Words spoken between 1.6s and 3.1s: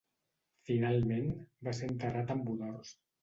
va ser enterrat amb honors.